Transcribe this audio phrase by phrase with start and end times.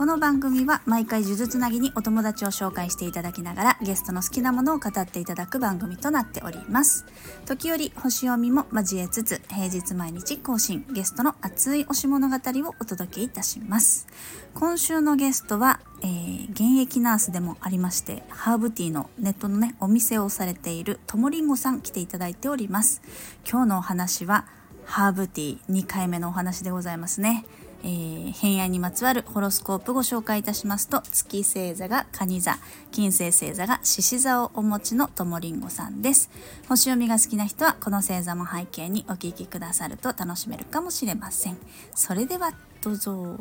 [0.00, 7.04] この番組は毎回呪術つなぎにお友達を紹介していただきながらゲストの好きなものを語っていただく番組となっております。
[7.44, 14.06] 時折星読みも交えつつ平日毎日更新ゲストの熱い推し物語をお届けいたします。
[14.54, 23.02] 今週のゲストは、えー、現役ナースでもありましてハーブティーのネットのねお店をされているともりんごさん来ていただいております。
[23.46, 24.46] 今日のお話は
[24.86, 27.44] ハーブティー2回目のお話でございますね。
[27.82, 32.58] えー、偏愛にまつわるホロスコープご紹介いたしますと月星座が蟹座
[32.90, 36.30] 金星星座が獅子座をお持ちのともりんごさんです。
[36.68, 41.58] 星読みが好きな人はこの星座も背景にお聞きくださると楽しめるかもしれません。
[41.94, 43.36] それではどうぞ。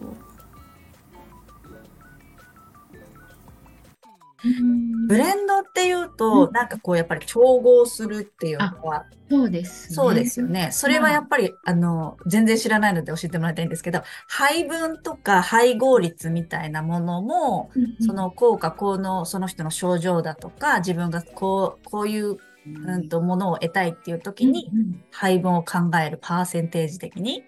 [5.08, 10.70] ブレンドっていうと、うん、なんかこうやっぱり調合するっていうのは、そうです、ね、そうですよね。
[10.72, 24.70] それはやっぱり、あの、全然知らないので教えてもらいたいんですけど、配分とか配合率みたいなものも、うん、その効果、効能、その人の症状だとか、自分がこう、こういううんと、ものを得たいっていう時に、
[25.12, 27.44] 配分を考えるパーセンテージ的に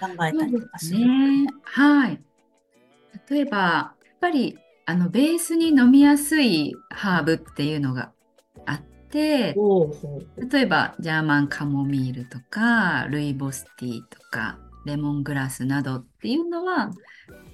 [0.00, 0.98] 考えたりとかする。
[1.00, 2.20] ね、はい。
[3.30, 4.58] 例えば、やっぱり
[4.88, 8.10] あのベースに飲みやすいハーブっていうのが
[8.64, 9.54] あって
[10.50, 16.90] 例えばジャーマンカモミールとかルイボスティーとかレモングラスなどっていうのは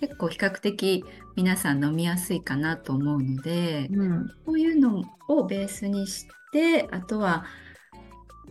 [0.00, 1.04] 結構比較的
[1.34, 7.46] 皆さん飲みやすいかなと思うので、うん、こういうのをベースにしてあとは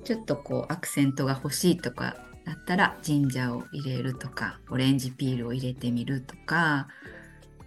[0.03, 6.89] ちょっとこうアクセントが欲しいとかだったらジンジャーを入れるとかオレンジピールを入れてみるとか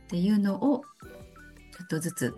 [0.07, 0.83] っていうのを
[1.77, 2.35] ちょっとずつ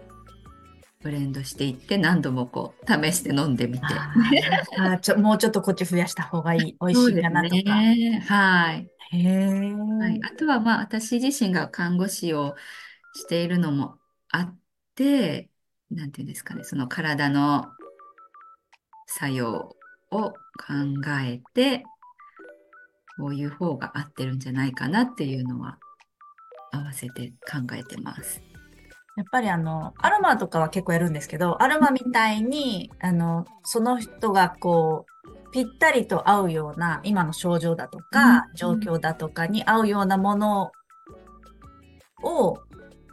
[1.00, 3.86] ブレンドしていって何度もこう試して飲んでみて。
[4.79, 6.77] あちょもうちょっとこっち増やした方がいい。
[6.85, 7.55] 美味しいかなとか。
[7.57, 8.90] ね、はい。
[9.13, 10.20] へはい。
[10.24, 12.57] あとはまあ私自身が看護師を
[13.14, 13.98] しているのも
[14.30, 14.58] あっ
[14.96, 15.51] て、
[15.90, 17.68] なんていうんですかね、その体の
[19.07, 19.77] 作用
[20.11, 20.34] を考
[21.24, 21.84] えて、
[23.18, 25.79] こういう方が合ってるんじゃないかなっていうのは
[26.73, 28.48] 合わせて考えてます。
[29.18, 40.70] やっぱりあの、アロマとかは結構やるんですけど、アロマみたいに、あの、その人がこう、ぴったりと合うような、今の症状だとか、うん、状況だとかに合うようなもの
[42.23, 42.58] を、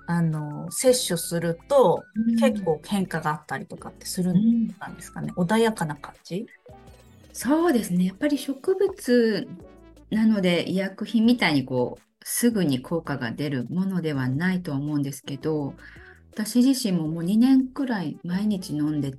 [0.05, 2.03] あの、摂取すると、
[2.39, 5.33] 結構変化があったりとかってするんですかね？
[5.35, 6.45] うん、穏やかな感じ？
[7.33, 8.05] そうですね。
[8.05, 9.47] やっぱり植物
[10.11, 15.75] なので医薬品みたいにこう、すぐに効果が出るものではないとは思うんですけど
[16.33, 19.13] 私自身ももう2年くらい毎日飲んで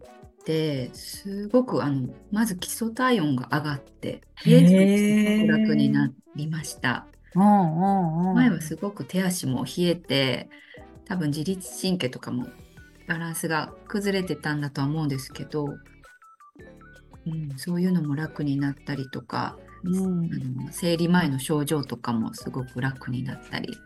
[0.44, 7.06] てすごくあのまず基礎体温が上がって冷えて楽になりました。
[8.34, 10.49] 前はすごく手足も冷えて
[11.05, 12.49] 多分自律神経とかも
[13.06, 15.67] バランスが崩れてたんだとは思うんですけど、
[17.27, 23.76] うん、そういうのも楽になったりとかうん、あの生理前の症状とかもすごく楽になったり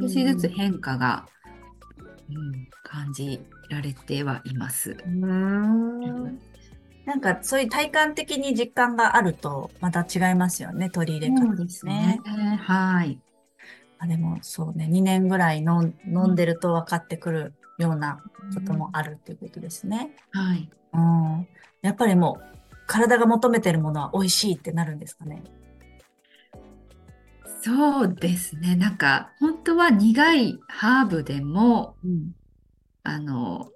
[0.00, 1.26] 少しずつ変化が、
[2.30, 4.96] うん、感じられてはいます。
[5.06, 6.40] うん
[7.06, 12.20] なんかそういう体感的に実感があるとまた違いますよね、取り入れ方ですね。
[12.24, 13.18] すねはい。
[13.98, 18.22] あでもそうね、2年ぐらい飲んでると分かってくるような
[18.54, 20.14] こともあるっていうことですね。
[20.30, 20.70] はい。
[20.92, 21.48] うん。
[21.82, 22.59] やっぱりもう
[22.90, 25.44] 体が求めてるものは美味しいってなるんですかね？
[27.62, 28.74] そうですね。
[28.74, 32.34] なんか本当は苦いハーブでも、うん、
[33.04, 33.70] あの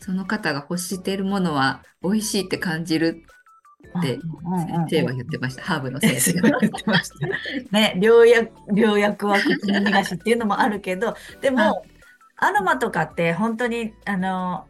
[0.00, 3.24] その方が欲しているものは美味しいって感じる
[3.98, 4.18] って
[4.66, 5.62] 先生は言ってました。
[5.62, 6.58] ハーブの先生が。
[6.58, 7.26] 言ってました。
[7.76, 11.84] ね、良薬、良薬は口に逃がしっていうのもあるけど、でも、
[12.36, 14.66] アロマとかって本当に、あの、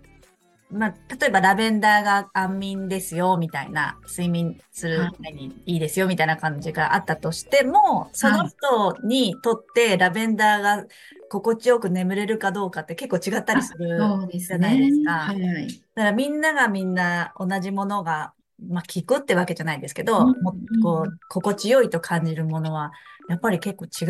[0.70, 10.84] まあ、例えばラベンダーが安眠ですよ、みたいな、睡眠するためにいいですよ、みたいな感じがあったとしても、その人にとってラベンダーが
[11.30, 13.96] 心地よく眠れるかどうかって結構違ったりする
[14.32, 15.12] じゃないですか。
[15.12, 18.32] はい、だからみんながみんな同じものが、
[18.68, 22.90] まあ、聞くってわけじゃないですけど、うん、もこう心地よいと感じるものは、
[23.28, 24.04] やっぱり結構違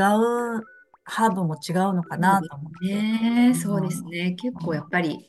[0.58, 0.64] う、
[1.04, 2.94] ハーブも違うのかなと思って。
[2.94, 4.32] ね、そうですね。
[4.32, 5.28] 結構やっぱり、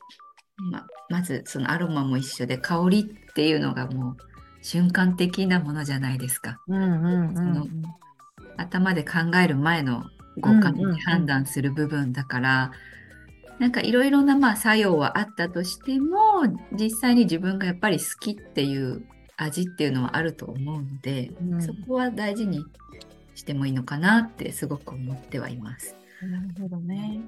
[0.71, 4.17] ままずそのアロマも一緒で香りっていうのがもう
[4.61, 6.59] 瞬間的なものじゃないですか。
[6.67, 7.67] うんうんうん、その
[8.57, 10.05] 頭で考える前の
[10.39, 12.71] 五感で判断する部分だから、
[13.59, 19.03] なんかいろいろなまあ作用はあったとしても実際に自分がやっぱり好きっていう
[19.35, 22.63] 味っていうのはあると思うので、うんそこは大事に
[23.35, 25.95] してもいいのかなってすごく思ってはいます。
[26.21, 27.21] なるほどね。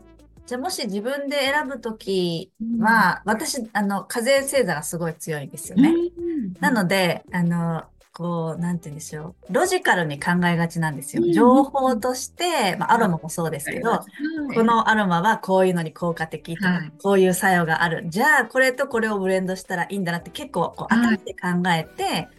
[0.49, 5.89] じゃあもし自分で選ぶときは、私、あの、風星座がすごい強いんですよね。
[5.91, 9.53] うんなので、あの、こう、なんて言うんでしょう。
[9.53, 11.27] ロジカルに考えがちなんですよう。
[11.27, 14.05] ん情報として、まあ、アロマもそうですけど、は
[14.51, 18.05] いこのアロマはこういうのに効果的とか、はいこういう作用がある。
[18.09, 22.27] じゃあ、これとこれをブレンドしたらいいんだなって結構こうはい頭で考えて、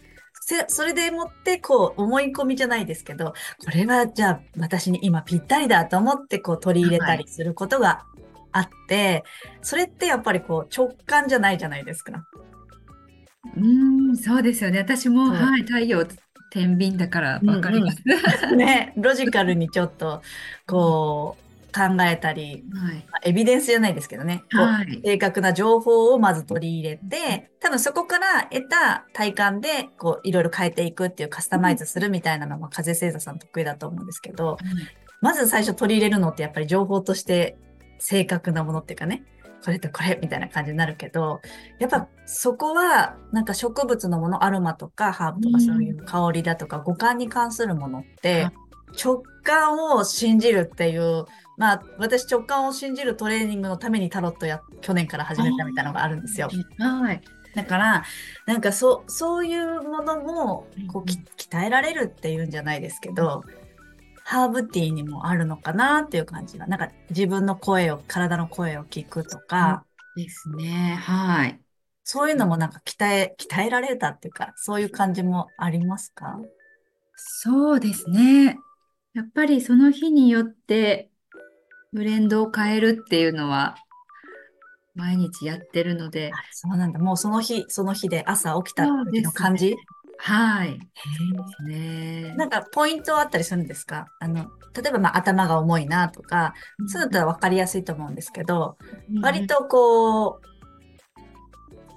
[0.67, 3.33] それでもってこう思い込みじゃないですけど、
[3.63, 8.03] これはじゃあ私に今ぴったりだと思ってこう取り入れたりすることが
[8.51, 9.23] あって、
[9.61, 12.25] それってやっぱりこう直感じゃないじゃないですか。
[13.55, 14.79] うん、そうですよね。
[14.79, 16.05] 私も、そうはい、太陽
[16.51, 18.01] 天秤だからわかります。
[18.55, 20.21] ね、ロジカルにちょっと
[20.67, 22.95] こう考えたり、はい。
[23.09, 25.01] まあエビデンスじゃないですけどね、はい。
[25.03, 34.57] 正確な情報をまず取り入れて、多分そこから得た体感で、こう、いろいろ変えていくっていうカスタマイズするみたいなのは、風星座さん得意だと思うんですけど、
[35.21, 37.57] まず最初取り入れるのってやっぱり情報として
[37.99, 39.23] 正確なものっていうかね、
[39.63, 41.41] これとこれみたいな感じになるけど、
[41.79, 45.61] やっぱそこはなんか植物のもの、アロマとかハーブとかうん。
[45.61, 48.53] そういう香りだとか五感に関するものってはい。
[49.01, 51.25] 直感を信じるっていう、
[51.61, 56.49] まあ私直感を信じるトレーニングのためにタロットや去年から始めたみたいなのがあるんですよ。
[56.79, 57.21] はい。
[57.53, 58.03] だから、
[58.47, 63.43] なんかそう、そういうものもこうき鍛えられるっていうんじゃないですけど、
[64.23, 69.85] ハーブティーにもあるのかなっていう感じが、なんか自分の声を、体の声を聞くとか、
[70.15, 70.97] ですね。
[70.99, 71.59] はい。
[72.03, 76.39] そういうのもなんか鍛え、鍛えられたっていうか、そういう感じもありますか？
[77.15, 78.57] そうですね。
[79.13, 81.10] やっぱりその日によって
[81.93, 83.75] ブレンドを変えるっていうのは
[84.95, 86.99] 毎日やってるので、あそうなんだ。
[86.99, 89.75] もうその日、その日で朝起きた時の感じ、
[90.17, 90.79] はい。
[91.65, 92.33] ね。
[92.35, 94.07] なんかポイントはあったりするんですか？
[94.19, 96.53] あの、例えばまあ頭が重いなとか、
[96.87, 98.77] そういうのだったら分かりやすいと思うんですけど、
[99.21, 100.41] 割とこう、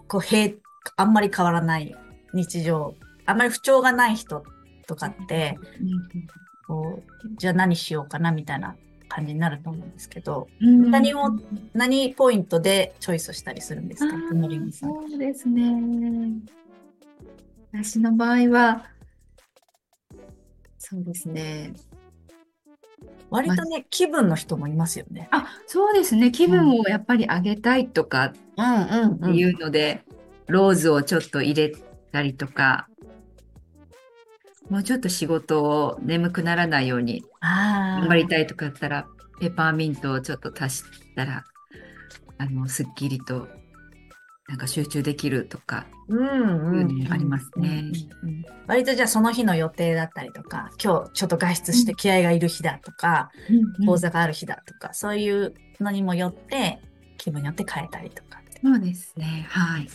[0.08, 0.54] こう、平、
[0.96, 1.94] あんまり変わらない
[2.32, 2.94] 日常、
[3.26, 4.44] あんまり不調がない人
[4.86, 5.58] とかって、
[6.66, 8.76] こう、じゃあ何しようかなみたいな
[9.14, 11.30] 感じになると思うんですけど、うん何を
[11.72, 14.14] 何ポイントでチョイスしたりするんですか？
[14.14, 14.90] あのりんさん。
[14.90, 16.32] そうですね。
[17.72, 18.86] 私の場合は、
[20.78, 21.74] そうですね。
[23.30, 25.28] 割とね、気分の人もいますよね。
[25.30, 26.30] あ、そうですね。
[26.30, 30.02] 気分をやっぱり上げたいとかうんうんっていうので、
[30.46, 31.72] ローズをちょっと入れ
[32.12, 32.88] たりとか、
[34.70, 39.06] もうちょっと仕事を眠くならないようにあ頑張りたいとかだったら、
[39.40, 40.82] ペーパーミントをちょっと足し
[41.14, 41.44] たら、
[42.38, 43.48] あの、すっきりと、
[44.48, 47.90] なんか集中できるとか、うんうんいうのもありますね
[48.22, 53.30] うんうんうん割とじゃあその日の予定だったりとか、今日ちょっと外出して気合がいる日だとか、
[53.86, 56.80] 講座がある日だとか、そういうのにもよって、
[57.18, 58.40] 気分によって変えたりとか。
[58.62, 59.46] そうですね。
[59.50, 59.88] はい。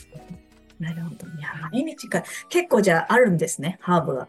[0.80, 1.28] なるほど。
[1.28, 4.28] いや、毎日か、結構じゃああるんですね、ハーブが。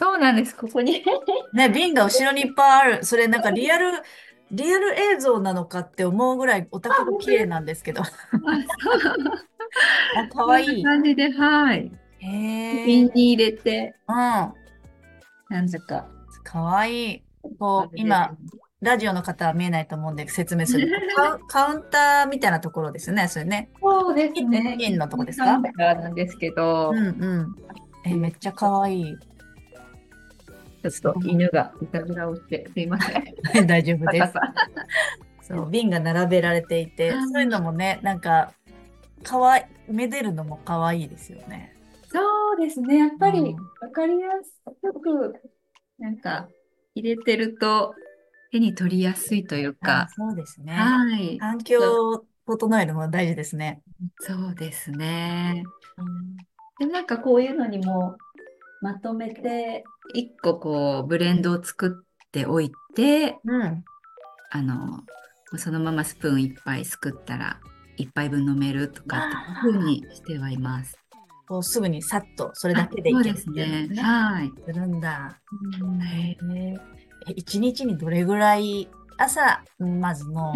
[0.00, 0.56] あ、そうなんです。
[0.56, 1.04] ここに。
[1.52, 3.04] ね、瓶が後ろにいっぱいある。
[3.04, 3.92] それなんかリアル、
[4.50, 8.02] リアル映像なのかって思うぐらいお宅も綺麗なんですけど。
[8.02, 8.06] あ、
[10.28, 10.84] かわいい。
[10.84, 11.90] 感じで、はい。
[12.20, 14.14] 瓶に入れて、うん。
[14.14, 14.54] な
[15.62, 16.08] んだか。
[16.44, 17.22] かわいい。
[17.58, 18.36] こう、今、
[18.80, 21.16] ラジオの方は見えないと思うんで説明すると。
[21.16, 23.70] カウカウンターみたいなところですよね、それね。
[23.80, 24.76] そうですね。
[24.78, 25.46] 銀のとこですか？
[25.46, 27.56] カウンターなんですけど、うんうん。
[28.04, 29.16] え、めっちゃかわいい。
[30.82, 33.24] ちょっと犬がいたずらをして、すいません。
[33.66, 34.32] 大丈夫です。
[35.42, 38.52] そう、瓶が並べられていて、そういうのもね、なんか、
[39.22, 41.74] かわい、めでるのもかわいいですよね。
[42.10, 42.98] そうですね。
[42.98, 45.34] やっぱりうんわかりやすく、
[45.98, 46.48] なんか
[46.94, 47.94] 入れてると
[48.50, 50.72] 手に取りやすいというあか、そうですね。
[50.72, 51.38] はい。
[51.38, 53.82] 環境を整えるのも大事ですね。
[54.20, 55.64] そうですね。
[56.78, 58.16] で、なんかこういうのにも
[58.80, 63.84] まとめて、一個こうブレンドを作っておいて、うん。
[64.50, 65.02] あの、
[65.56, 67.60] そのままスプーン一杯すくったら、
[67.96, 70.96] 一杯分飲めるとかっていうふうにしてはいます。
[71.48, 73.84] こうすぐにさっとそれだけでいけるですね。
[73.84, 74.52] っていうのはい。
[74.66, 75.40] するんだ。
[77.34, 80.52] 一日にどれぐらい、朝、まずの、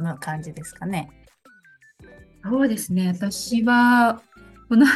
[0.00, 1.08] の感じですかね？
[2.44, 3.08] そうですね。
[3.08, 4.20] 私は、
[4.68, 4.86] この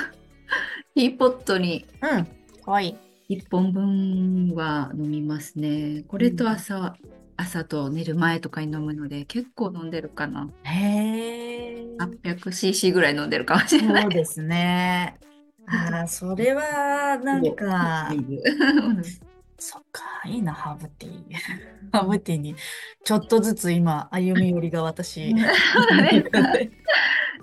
[0.95, 2.42] ティーポットにうん。
[2.65, 2.97] かわい
[3.29, 3.37] い。
[3.37, 6.05] 1本分は飲みますね。
[6.09, 6.97] これと朝、
[7.37, 10.49] 朝と寝る前とかに飲むので結構飲んでるかな。
[10.65, 11.87] へえ。
[11.99, 14.03] 800cc ぐらい飲んでるかもしれない。
[14.03, 15.19] そうですね。
[15.67, 18.11] ああ、それは、なんか、
[19.59, 21.35] そっか、いいな、ハーブティー。
[21.93, 22.57] ハーブティーに、
[23.05, 25.35] ちょっとずつ今、歩み寄りが私。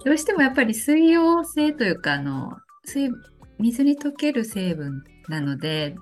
[0.05, 3.11] どうしてもやっぱり水溶性というかあの水
[3.59, 5.95] 水に溶ける成分なので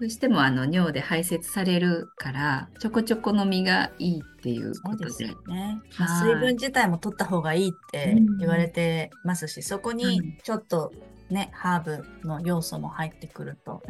[0.00, 5.10] どうしてもあの尿で排泄されるからちょこちょこ飲みがいいっていうことで。
[5.10, 5.78] すよね。
[5.90, 10.90] 水分自体も取った方がいいって言われてますし、そこうにんちょっと
[11.28, 13.82] ね、ハーブの要素も入ってくると、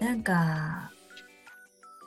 [0.00, 0.92] なんか、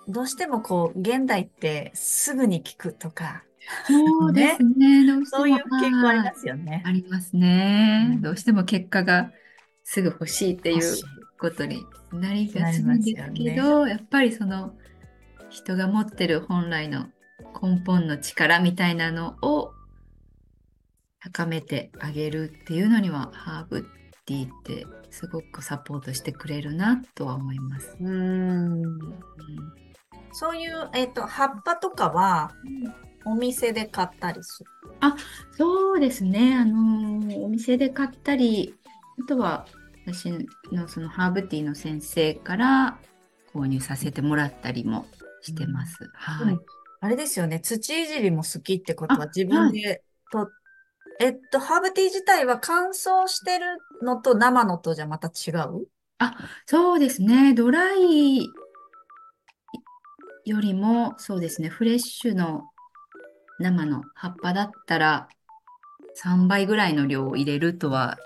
[0.08, 3.44] どうしてもこう、現代ってすぐに効くとか、
[3.86, 5.06] そうですね。
[5.06, 6.84] どうしてもそういう傾向ありはいますよね。
[6.86, 8.22] ありますねうん。
[8.22, 9.32] どうしても結果が
[9.92, 10.94] すぐ欲しいっていう
[11.40, 14.76] ことになりがちなんですけど、やっぱりその
[15.50, 17.08] 人が持ってる本来の
[17.60, 19.72] 根本の力みたいなのを
[21.20, 23.82] 高めてあげるっていうのにはハーブ
[24.28, 27.98] ティーってすごくサポートしてくれるなとは思います。
[28.00, 28.84] うーん。
[30.34, 32.52] そういう、えっと、葉っぱとかは、
[33.26, 34.70] お店で買ったりする？
[35.58, 36.56] そうですね。
[36.56, 38.76] あのーお店で買ったり、
[39.22, 39.66] あとは
[40.14, 40.32] 私
[40.72, 42.98] のそのハーブティーの先生から
[43.54, 45.06] 購入させてもらったりも
[45.42, 46.10] してます。
[46.14, 46.54] はい。
[46.54, 46.62] うん
[47.02, 50.50] あれですよね、土いじりも好きってことはあ自分でと、
[51.22, 55.88] えっと、ハーブティー自体は乾燥してるのと生のとじゃまた違う？
[56.66, 57.54] そうですね。
[57.54, 58.50] ドライ
[60.44, 61.70] よりも、そうですね。
[61.70, 62.66] フレッシュの
[63.60, 65.30] 生の葉っぱだったら
[66.22, 68.18] 3倍ぐらいの量を入れるとは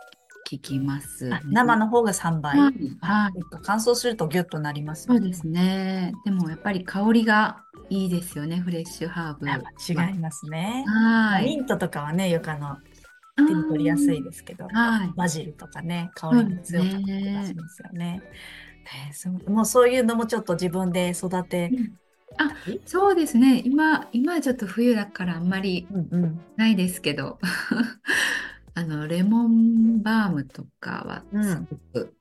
[0.58, 2.58] 聞きます生の方が3倍。
[2.58, 3.34] はいあはい
[3.64, 6.14] 乾燥するとギュッとなりますそうですね。
[6.26, 8.58] でもやっぱり香りがいいですよね。
[8.58, 9.48] フレッシュハーブ。
[9.48, 10.84] 違いますね。
[10.88, 11.46] はい。
[11.46, 12.78] ミントとかはね、よくあの、
[13.36, 18.22] 手に取りやすいですけど、はいバジルとかね、香りが強かったりとかしますよね。
[18.26, 21.94] えーそうもうそういうのもちょっと自分で育てうん
[22.38, 22.52] あ、
[22.86, 23.62] そうですね。
[23.64, 27.40] 今、今はちょっと冬だからあんまりうんうんないですけど、
[28.76, 31.62] あの、レモンバームとかはうんす
[31.94, 32.14] ごく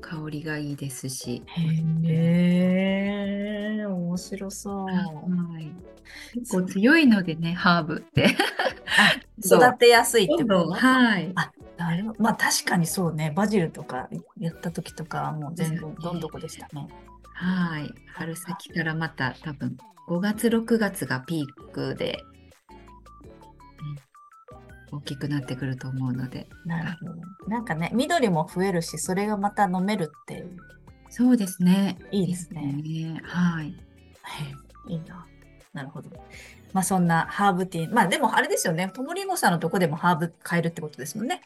[0.00, 1.76] 香りがいいですし、へ
[3.80, 4.86] え、面白そう。
[4.86, 5.70] はい。
[6.34, 8.36] 結構強いのでね、ハーブって。
[9.44, 10.70] 育てやすいってこと？
[10.72, 11.32] はい。
[11.76, 16.88] なるまあ確かにそうね、バジルとかやった時とかはもう全部どんどこでしたね。
[17.34, 17.90] はい。
[18.14, 19.76] 春先からまた多分
[20.08, 22.31] 5月、6月がピークで、うん
[24.92, 26.46] 大きくなってくると思うので。
[26.64, 27.48] なるほど。
[27.48, 30.44] なんかね、緑も増えるし、それがまた飲めるって
[31.08, 31.98] そうですね。
[32.10, 32.72] いいですね。
[32.72, 33.74] ねはい。
[34.22, 34.44] は
[34.88, 35.26] いいいな。
[35.74, 36.10] なるほど。
[36.72, 37.94] まあそんなハーブティー。
[37.94, 38.88] まあでもあれですよね。
[38.88, 41.42] ともりんごさんのとこでもハーブ買えるってことですもんね。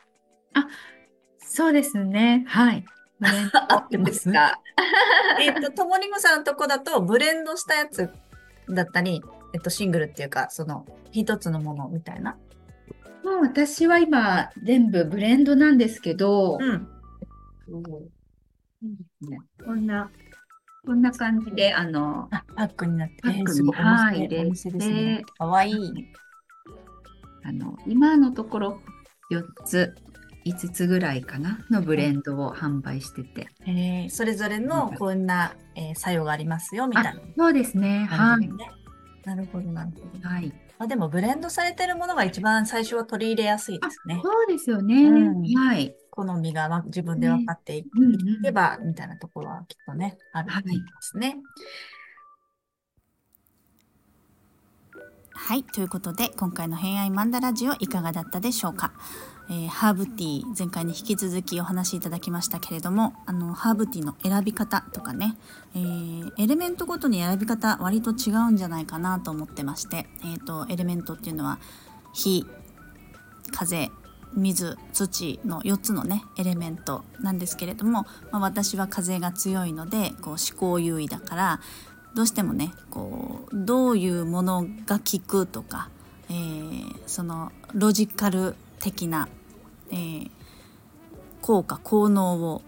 [1.38, 2.44] そうですね。
[2.46, 2.84] はい。
[3.18, 4.60] ブレンド合ってますが
[5.40, 8.10] えっと、ともりんごさんのとこだとブレンドしたやつ
[8.68, 9.22] だったり、
[9.54, 12.36] えっと、シングルっていうか、その一つのものみたいな。
[13.26, 16.88] もう私は今全部ブレンドなんですけど、うん。
[19.28, 20.08] ねこんな、
[20.86, 25.24] こんな感じで、あの、あ、パックになって、パックにはい入れて。
[25.36, 25.92] かわいい。
[27.42, 28.80] あの、今のところ
[29.32, 29.92] 4つ、
[30.44, 33.48] 5つぐらいかなのブレンドを販売してて。
[33.66, 38.06] えーそれぞれのこんな、えー作用がありますよみたいなそうですね。
[38.08, 38.48] はい。
[39.24, 40.28] なるほど、なるほど。
[40.28, 40.52] はい。
[40.78, 44.20] まあ、でもブレンドされてるものが一番最初は取り入れやすいですね。
[44.22, 44.94] そうですよね。
[44.94, 45.94] うんはい。
[46.10, 51.28] 好みがわ自分で分かっていうんうんけば、みたいなところはきっとね、あると思いますね。
[51.28, 51.36] はい
[55.38, 58.92] はいということで今回の「偏愛マンダラジオ」いかがだったでしょうか、
[59.50, 65.36] えーハーブティー前回に引き続きお話しいただきましたけれどもあのハーブティーの選び方とかね、
[65.74, 71.58] えーエレメントごとに選び方割と違うんじゃないかなと思ってまして、えー、とエレメントっていうのは
[72.14, 72.46] 火
[73.52, 73.90] 風
[74.34, 81.60] 水土の4つのねエレメントなんですけれども、まあ、私は風が強いのでこう思考優位だから
[82.16, 85.90] どうしてもねこうどういうものが効くとか、
[86.30, 89.28] えーそのロジカル的な、
[89.90, 90.30] えー
[91.42, 92.62] 効果効能を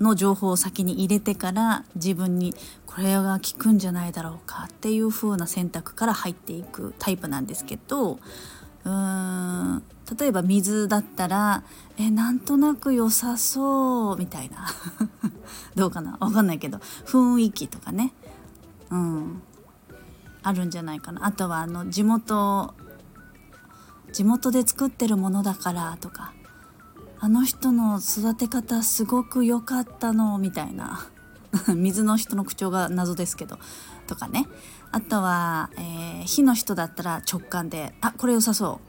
[0.00, 2.54] の情報を先に入れてから自分に
[2.86, 9.82] これが効くんじゃないだろうかっていう風な選択から入っていくタイプなんですけどうーん
[10.18, 11.64] 例えば水だったら
[11.98, 14.68] えなんとなく良さそうみたいな。
[15.74, 16.16] どうかな？
[16.20, 18.12] わかんないけど雰囲気とかね。
[18.92, 19.42] うん。
[20.42, 21.26] あるんじゃないかな。
[21.26, 22.74] あとはあの地元
[24.12, 26.34] 地元で作ってるものだからとか
[27.18, 31.08] あの人の育て方すごく良かったのみたいな
[31.74, 33.58] 水の人の口調が謎ですけど
[34.06, 34.46] とかね。
[34.90, 38.80] あとは、えー、火の人だったら直感であこれ良さそ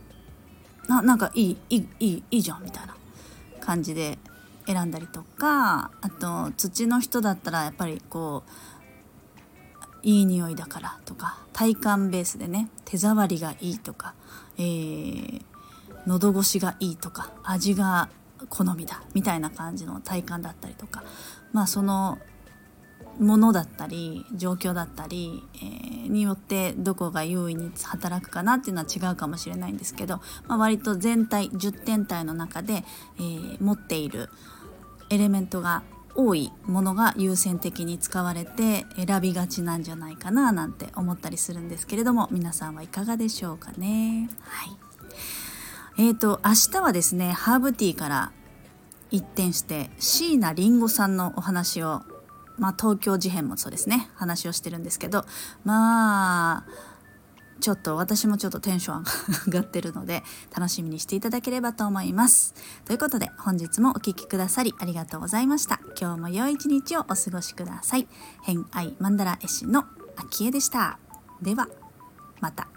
[0.88, 0.90] う。
[0.90, 2.94] ななんかいいいいいいいいじゃんみたいな。
[3.64, 4.20] 感じで
[4.68, 8.52] 選んだりとかあと土の人だったらやっぱりこう
[10.04, 14.14] いい匂いだからとか体感ベースでね手触りがいいとか、
[14.58, 15.42] えー、
[16.06, 18.10] 喉越しがいいとか味が
[18.50, 21.04] 好みだみたいな感じの体感だったりとか
[21.54, 22.20] まあその
[23.20, 32.84] ものだったり状況だったり、えー、によってどこが優位に働くかなっていうのは違うかもしれないんですけど、まあ、割と全体10点体の中で、
[33.18, 34.30] えー、持っている
[35.10, 35.84] エレメントが
[36.16, 44.30] 多いものが優先的に使われて選びがちなんじゃないかななんて思ったりするんですけれども皆さんはいかがでしょうかね。
[44.42, 44.78] はい
[45.98, 48.32] えーと、明日はですねハーブティーから
[49.12, 52.02] 一転して椎名林檎さんのお話を
[52.58, 55.26] まあ東京事変もそうですね話をしてるんですけど
[55.64, 56.64] まあ
[57.60, 59.04] ちょっと私もちょっとテンション
[59.48, 60.24] 上がってるので
[60.56, 62.54] 楽しみにしていただければと思います。
[62.86, 65.80] ということで本日もお聴きくださりありがとうございました。
[66.00, 68.08] 今日も良い一日をお過ごしください。
[68.44, 71.00] 偏愛マンダラ絵師の秋江でした。
[71.42, 71.68] では
[72.40, 72.68] また。